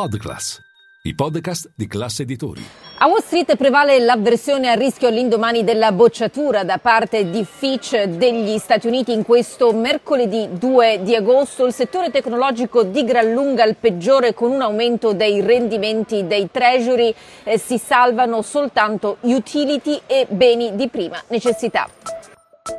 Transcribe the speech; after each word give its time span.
Podclass, 0.00 0.58
i 1.02 1.14
podcast 1.14 1.72
di 1.74 1.86
classe 1.86 2.22
editori. 2.22 2.62
A 3.00 3.06
Wall 3.06 3.20
Street 3.20 3.54
prevale 3.56 3.98
l'avversione 3.98 4.70
al 4.70 4.78
rischio 4.78 5.08
all'indomani 5.08 5.62
della 5.62 5.92
bocciatura 5.92 6.64
da 6.64 6.78
parte 6.78 7.28
di 7.28 7.44
Fitch 7.44 8.04
degli 8.04 8.56
Stati 8.56 8.86
Uniti 8.86 9.12
in 9.12 9.24
questo 9.24 9.74
mercoledì 9.74 10.48
2 10.52 11.00
di 11.02 11.14
agosto. 11.14 11.66
Il 11.66 11.74
settore 11.74 12.10
tecnologico 12.10 12.82
di 12.82 13.04
gran 13.04 13.30
lunga 13.34 13.62
il 13.64 13.76
peggiore 13.76 14.32
con 14.32 14.50
un 14.50 14.62
aumento 14.62 15.12
dei 15.12 15.42
rendimenti 15.42 16.26
dei 16.26 16.48
treasury. 16.50 17.14
Eh, 17.44 17.58
si 17.58 17.76
salvano 17.76 18.40
soltanto 18.40 19.18
utility 19.20 20.00
e 20.06 20.26
beni 20.30 20.76
di 20.76 20.88
prima 20.88 21.22
necessità. 21.26 21.86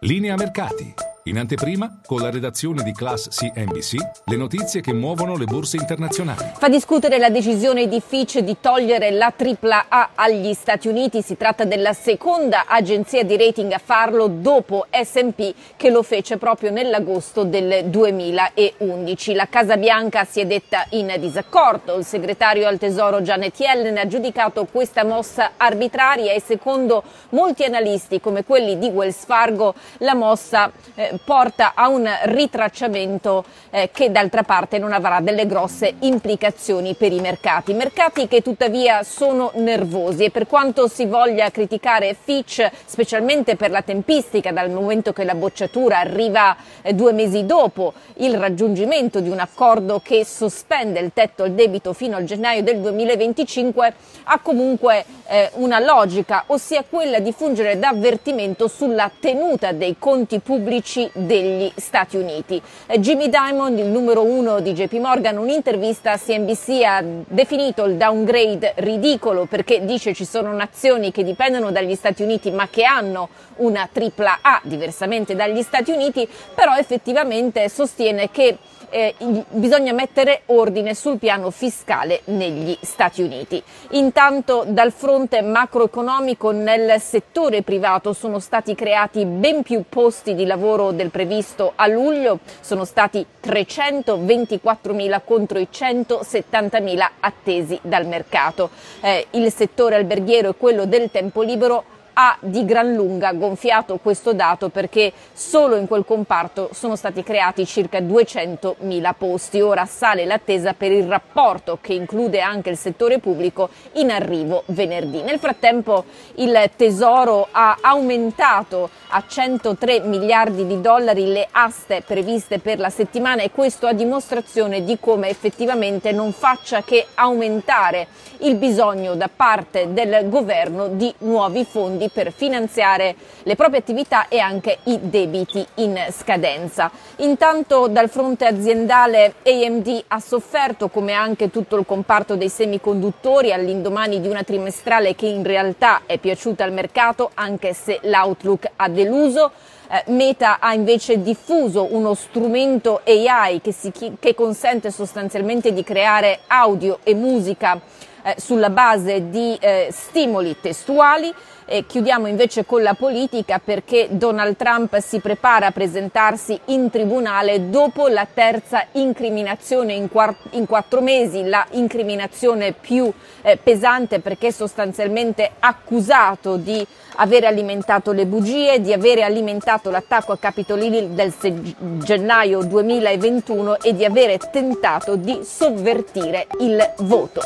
Linea 0.00 0.34
mercati. 0.36 1.11
In 1.26 1.38
anteprima, 1.38 2.00
con 2.04 2.20
la 2.20 2.30
redazione 2.30 2.82
di 2.82 2.92
Class 2.92 3.28
CNBC, 3.28 3.94
le 4.24 4.36
notizie 4.36 4.80
che 4.80 4.92
muovono 4.92 5.36
le 5.36 5.44
borse 5.44 5.76
internazionali. 5.76 6.54
Fa 6.56 6.68
discutere 6.68 7.18
la 7.18 7.30
decisione 7.30 7.86
di 7.86 8.02
Fitch 8.04 8.40
di 8.40 8.56
togliere 8.60 9.12
la 9.12 9.32
AAA 9.32 10.10
agli 10.16 10.52
Stati 10.52 10.88
Uniti. 10.88 11.22
Si 11.22 11.36
tratta 11.36 11.64
della 11.64 11.92
seconda 11.92 12.64
agenzia 12.66 13.22
di 13.22 13.36
rating 13.36 13.70
a 13.70 13.78
farlo 13.78 14.26
dopo 14.26 14.86
SP 14.90 15.54
che 15.76 15.90
lo 15.90 16.02
fece 16.02 16.38
proprio 16.38 16.72
nell'agosto 16.72 17.44
del 17.44 17.84
2011. 17.84 19.34
La 19.34 19.46
Casa 19.46 19.76
Bianca 19.76 20.24
si 20.24 20.40
è 20.40 20.46
detta 20.46 20.86
in 20.90 21.14
disaccordo. 21.20 21.98
Il 21.98 22.04
segretario 22.04 22.66
al 22.66 22.78
Tesoro 22.78 23.20
Janet 23.20 23.60
Yellen 23.60 23.96
ha 23.96 24.08
giudicato 24.08 24.66
questa 24.68 25.04
mossa 25.04 25.52
arbitraria 25.56 26.32
e 26.32 26.40
secondo 26.40 27.04
molti 27.28 27.62
analisti 27.62 28.20
come 28.20 28.42
quelli 28.42 28.76
di 28.76 28.88
Wells 28.88 29.24
Fargo 29.24 29.72
la 29.98 30.16
mossa 30.16 30.72
eh, 30.96 31.10
porta 31.24 31.72
a 31.74 31.88
un 31.88 32.08
ritracciamento 32.24 33.44
eh, 33.70 33.90
che 33.92 34.10
d'altra 34.10 34.42
parte 34.42 34.78
non 34.78 34.92
avrà 34.92 35.20
delle 35.20 35.46
grosse 35.46 35.94
implicazioni 36.00 36.94
per 36.94 37.12
i 37.12 37.20
mercati. 37.20 37.74
Mercati 37.74 38.28
che 38.28 38.42
tuttavia 38.42 39.02
sono 39.02 39.50
nervosi 39.54 40.24
e 40.24 40.30
per 40.30 40.46
quanto 40.46 40.88
si 40.88 41.06
voglia 41.06 41.50
criticare 41.50 42.16
Fitch, 42.20 42.68
specialmente 42.84 43.56
per 43.56 43.70
la 43.70 43.82
tempistica, 43.82 44.52
dal 44.52 44.70
momento 44.70 45.12
che 45.12 45.24
la 45.24 45.34
bocciatura 45.34 45.98
arriva 45.98 46.56
eh, 46.82 46.92
due 46.94 47.12
mesi 47.12 47.46
dopo 47.46 47.92
il 48.16 48.36
raggiungimento 48.36 49.20
di 49.20 49.28
un 49.28 49.38
accordo 49.38 50.00
che 50.02 50.24
sospende 50.24 51.00
il 51.00 51.12
tetto 51.12 51.44
al 51.44 51.52
debito 51.52 51.92
fino 51.92 52.16
al 52.16 52.24
gennaio 52.24 52.62
del 52.62 52.80
2025, 52.80 53.94
ha 54.24 54.38
comunque 54.40 55.04
eh, 55.26 55.50
una 55.54 55.78
logica, 55.78 56.44
ossia 56.48 56.84
quella 56.88 57.18
di 57.18 57.32
fungere 57.32 57.78
da 57.78 57.88
avvertimento 57.88 58.68
sulla 58.68 59.10
tenuta 59.20 59.72
dei 59.72 59.96
conti 59.98 60.40
pubblici 60.40 61.01
degli 61.12 61.70
Stati 61.76 62.16
Uniti. 62.16 62.60
Eh, 62.86 62.98
Jimmy 62.98 63.28
Diamond, 63.28 63.78
il 63.78 63.86
numero 63.86 64.22
uno 64.22 64.60
di 64.60 64.72
JP 64.72 64.92
Morgan, 64.94 65.38
un'intervista 65.38 66.12
a 66.12 66.18
CNBC 66.18 66.82
ha 66.84 67.02
definito 67.02 67.84
il 67.84 67.96
downgrade 67.96 68.74
ridicolo 68.76 69.46
perché 69.46 69.84
dice 69.84 70.14
ci 70.14 70.24
sono 70.24 70.52
nazioni 70.52 71.10
che 71.12 71.24
dipendono 71.24 71.70
dagli 71.70 71.94
Stati 71.94 72.22
Uniti 72.22 72.50
ma 72.50 72.68
che 72.68 72.84
hanno 72.84 73.28
una 73.56 73.88
tripla 73.90 74.38
A 74.42 74.60
diversamente 74.64 75.34
dagli 75.34 75.62
Stati 75.62 75.90
Uniti, 75.90 76.28
però 76.54 76.76
effettivamente 76.76 77.68
sostiene 77.68 78.30
che 78.30 78.58
eh, 78.92 79.14
bisogna 79.48 79.92
mettere 79.92 80.42
ordine 80.46 80.94
sul 80.94 81.18
piano 81.18 81.50
fiscale 81.50 82.20
negli 82.26 82.76
Stati 82.80 83.22
Uniti. 83.22 83.62
Intanto 83.92 84.64
dal 84.68 84.92
fronte 84.92 85.40
macroeconomico 85.40 86.50
nel 86.52 87.00
settore 87.00 87.62
privato 87.62 88.12
sono 88.12 88.38
stati 88.38 88.74
creati 88.74 89.24
ben 89.24 89.62
più 89.62 89.84
posti 89.88 90.34
di 90.34 90.44
lavoro 90.44 90.92
del 90.92 91.10
previsto 91.10 91.72
a 91.74 91.86
luglio, 91.86 92.40
sono 92.60 92.84
stati 92.84 93.24
324.000 93.42 95.20
contro 95.24 95.58
i 95.58 95.68
170.000 95.72 97.08
attesi 97.20 97.78
dal 97.80 98.06
mercato. 98.06 98.68
Eh, 99.00 99.26
il 99.30 99.50
settore 99.50 99.96
alberghiero 99.96 100.50
e 100.50 100.54
quello 100.56 100.84
del 100.84 101.10
tempo 101.10 101.40
libero 101.40 101.84
ha 102.14 102.36
di 102.40 102.64
gran 102.64 102.92
lunga 102.94 103.32
gonfiato 103.32 103.98
questo 103.98 104.32
dato 104.32 104.68
perché 104.68 105.12
solo 105.32 105.76
in 105.76 105.86
quel 105.86 106.04
comparto 106.04 106.70
sono 106.72 106.96
stati 106.96 107.22
creati 107.22 107.66
circa 107.66 108.00
200.000 108.00 109.14
posti. 109.16 109.60
Ora 109.60 109.86
sale 109.86 110.24
l'attesa 110.24 110.74
per 110.74 110.92
il 110.92 111.06
rapporto 111.06 111.78
che 111.80 111.94
include 111.94 112.40
anche 112.40 112.70
il 112.70 112.76
settore 112.76 113.18
pubblico 113.18 113.70
in 113.94 114.10
arrivo 114.10 114.62
venerdì. 114.66 115.22
Nel 115.22 115.38
frattempo 115.38 116.04
il 116.36 116.70
Tesoro 116.76 117.48
ha 117.50 117.78
aumentato 117.80 118.90
a 119.08 119.24
103 119.26 120.00
miliardi 120.00 120.66
di 120.66 120.80
dollari 120.80 121.26
le 121.26 121.46
aste 121.50 122.02
previste 122.06 122.58
per 122.58 122.78
la 122.78 122.90
settimana 122.90 123.42
e 123.42 123.50
questo 123.50 123.86
a 123.86 123.92
dimostrazione 123.92 124.84
di 124.84 124.98
come 124.98 125.28
effettivamente 125.28 126.12
non 126.12 126.32
faccia 126.32 126.82
che 126.82 127.06
aumentare 127.14 128.06
il 128.38 128.56
bisogno 128.56 129.14
da 129.14 129.28
parte 129.34 129.92
del 129.92 130.28
governo 130.28 130.88
di 130.88 131.12
nuovi 131.18 131.64
fondi 131.64 132.01
fondi 132.02 132.10
per 132.12 132.32
finanziare 132.32 133.14
le 133.42 133.54
proprie 133.54 133.80
attività 133.80 134.28
e 134.28 134.38
anche 134.38 134.78
i 134.84 134.98
debiti 135.02 135.64
in 135.76 135.98
scadenza. 136.10 136.90
Intanto 137.16 137.86
dal 137.88 138.08
fronte 138.08 138.46
aziendale 138.46 139.34
AMD 139.44 140.04
ha 140.08 140.20
sofferto 140.20 140.88
come 140.88 141.12
anche 141.12 141.50
tutto 141.50 141.76
il 141.76 141.86
comparto 141.86 142.36
dei 142.36 142.48
semiconduttori 142.48 143.52
all'indomani 143.52 144.20
di 144.20 144.28
una 144.28 144.42
trimestrale 144.42 145.14
che 145.14 145.26
in 145.26 145.42
realtà 145.42 146.02
è 146.06 146.18
piaciuta 146.18 146.64
al 146.64 146.72
mercato 146.72 147.30
anche 147.34 147.74
se 147.74 148.00
l'outlook 148.02 148.70
ha 148.76 148.88
deluso. 148.88 149.52
Eh, 149.88 150.04
Meta 150.06 150.58
ha 150.58 150.72
invece 150.72 151.20
diffuso 151.20 151.94
uno 151.94 152.14
strumento 152.14 153.02
AI 153.04 153.60
che, 153.60 153.72
si, 153.72 153.92
che 153.92 154.34
consente 154.34 154.90
sostanzialmente 154.90 155.72
di 155.72 155.84
creare 155.84 156.40
audio 156.46 157.00
e 157.02 157.14
musica 157.14 157.78
eh, 158.22 158.34
sulla 158.38 158.70
base 158.70 159.28
di 159.30 159.56
eh, 159.60 159.88
stimoli 159.90 160.56
testuali. 160.60 161.32
E 161.64 161.86
chiudiamo 161.86 162.26
invece 162.26 162.66
con 162.66 162.82
la 162.82 162.94
politica 162.94 163.58
perché 163.58 164.08
Donald 164.10 164.56
Trump 164.56 164.98
si 164.98 165.20
prepara 165.20 165.68
a 165.68 165.70
presentarsi 165.70 166.58
in 166.66 166.90
tribunale 166.90 167.70
dopo 167.70 168.08
la 168.08 168.26
terza 168.32 168.84
incriminazione 168.92 169.92
in, 169.94 170.10
quatt- 170.10 170.48
in 170.50 170.66
quattro 170.66 171.00
mesi, 171.00 171.44
la 171.44 171.64
incriminazione 171.70 172.72
più 172.72 173.10
eh, 173.42 173.56
pesante 173.56 174.18
perché 174.18 174.52
sostanzialmente 174.52 175.52
accusato 175.60 176.56
di 176.56 176.84
avere 177.16 177.46
alimentato 177.46 178.12
le 178.12 178.26
bugie, 178.26 178.80
di 178.80 178.92
avere 178.92 179.22
alimentato 179.22 179.90
l'attacco 179.90 180.32
a 180.32 180.38
Capitol 180.38 180.82
Hill 180.82 181.14
del 181.14 181.32
se- 181.32 181.74
gennaio 181.78 182.62
2021 182.64 183.80
e 183.80 183.94
di 183.94 184.04
avere 184.04 184.38
tentato 184.50 185.16
di 185.16 185.40
sovvertire 185.42 186.48
il 186.60 186.92
voto. 186.98 187.40